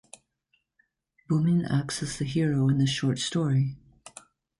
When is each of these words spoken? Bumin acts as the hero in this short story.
Bumin 1.29 1.63
acts 1.71 2.01
as 2.01 2.17
the 2.17 2.25
hero 2.25 2.67
in 2.69 2.79
this 2.79 2.89
short 2.89 3.19
story. 3.19 3.75